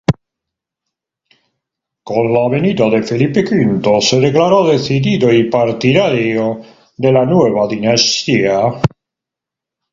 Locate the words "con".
2.09-2.29